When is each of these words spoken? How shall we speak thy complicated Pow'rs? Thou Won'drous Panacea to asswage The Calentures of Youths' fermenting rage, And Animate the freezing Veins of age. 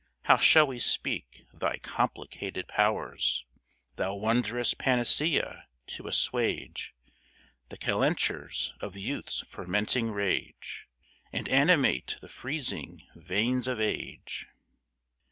How 0.23 0.37
shall 0.37 0.65
we 0.65 0.79
speak 0.79 1.45
thy 1.53 1.77
complicated 1.77 2.67
Pow'rs? 2.67 3.45
Thou 3.97 4.15
Won'drous 4.15 4.73
Panacea 4.75 5.67
to 5.85 6.03
asswage 6.05 6.93
The 7.69 7.77
Calentures 7.77 8.73
of 8.81 8.97
Youths' 8.97 9.43
fermenting 9.47 10.09
rage, 10.09 10.87
And 11.31 11.47
Animate 11.49 12.17
the 12.19 12.29
freezing 12.29 13.03
Veins 13.13 13.67
of 13.67 13.79
age. 13.79 14.47